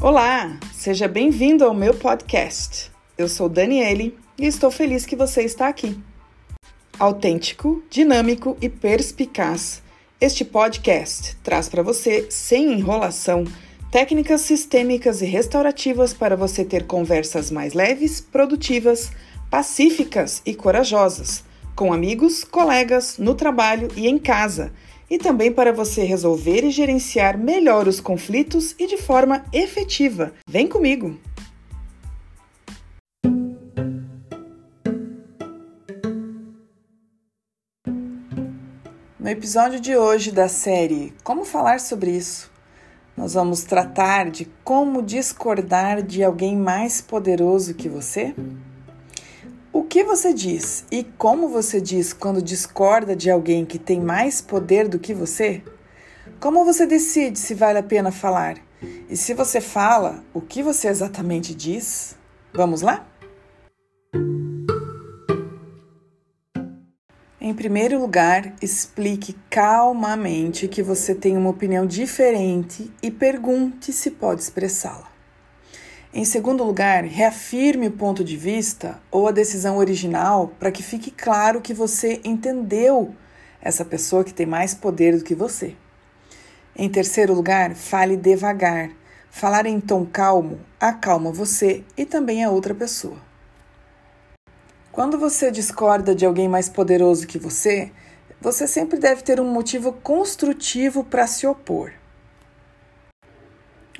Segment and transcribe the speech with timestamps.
[0.00, 2.88] Olá, seja bem-vindo ao meu podcast.
[3.18, 5.98] Eu sou Daniele e estou feliz que você está aqui.
[6.96, 9.82] Autêntico, dinâmico e perspicaz,
[10.20, 13.42] este podcast traz para você, sem enrolação,
[13.90, 19.10] técnicas sistêmicas e restaurativas para você ter conversas mais leves, produtivas,
[19.50, 21.42] pacíficas e corajosas,
[21.78, 24.72] com amigos, colegas, no trabalho e em casa
[25.08, 30.32] e também para você resolver e gerenciar melhor os conflitos e de forma efetiva.
[30.50, 31.16] Vem comigo!
[39.20, 42.50] No episódio de hoje da série Como Falar sobre Isso,
[43.16, 48.34] nós vamos tratar de como discordar de alguém mais poderoso que você.
[49.88, 54.86] Que você diz e como você diz quando discorda de alguém que tem mais poder
[54.86, 55.62] do que você?
[56.38, 58.58] Como você decide se vale a pena falar?
[59.08, 62.14] E se você fala, o que você exatamente diz?
[62.52, 63.08] Vamos lá?
[67.40, 74.42] Em primeiro lugar, explique calmamente que você tem uma opinião diferente e pergunte se pode
[74.42, 75.17] expressá-la.
[76.12, 81.10] Em segundo lugar, reafirme o ponto de vista ou a decisão original para que fique
[81.10, 83.14] claro que você entendeu
[83.60, 85.76] essa pessoa que tem mais poder do que você.
[86.74, 88.90] Em terceiro lugar, fale devagar.
[89.30, 93.18] Falar em tom calmo acalma você e também a outra pessoa.
[94.90, 97.92] Quando você discorda de alguém mais poderoso que você,
[98.40, 101.92] você sempre deve ter um motivo construtivo para se opor.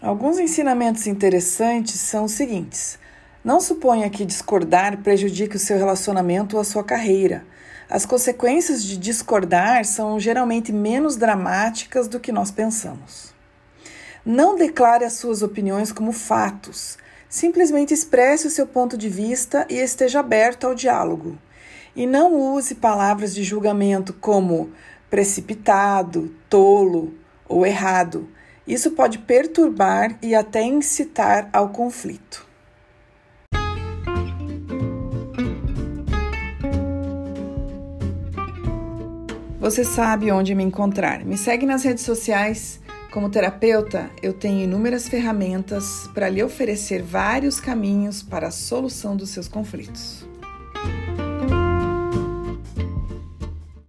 [0.00, 3.00] Alguns ensinamentos interessantes são os seguintes:
[3.42, 7.44] não suponha que discordar prejudique o seu relacionamento ou a sua carreira.
[7.90, 13.34] As consequências de discordar são geralmente menos dramáticas do que nós pensamos.
[14.24, 16.96] Não declare as suas opiniões como fatos.
[17.28, 21.36] Simplesmente expresse o seu ponto de vista e esteja aberto ao diálogo.
[21.96, 24.70] E não use palavras de julgamento como
[25.10, 27.14] precipitado, tolo
[27.48, 28.28] ou errado
[28.68, 32.46] isso pode perturbar e até incitar ao conflito.
[39.58, 41.24] Você sabe onde me encontrar.
[41.24, 42.80] Me segue nas redes sociais.
[43.10, 49.30] Como terapeuta, eu tenho inúmeras ferramentas para lhe oferecer vários caminhos para a solução dos
[49.30, 50.26] seus conflitos.